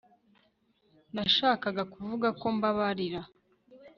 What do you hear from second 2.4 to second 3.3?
mbabarira